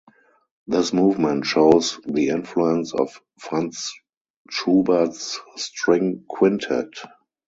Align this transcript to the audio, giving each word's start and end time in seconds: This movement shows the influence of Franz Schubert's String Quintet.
This 0.65 0.93
movement 0.93 1.45
shows 1.45 1.99
the 2.07 2.29
influence 2.29 2.91
of 2.95 3.21
Franz 3.37 3.93
Schubert's 4.49 5.39
String 5.57 6.25
Quintet. 6.27 6.89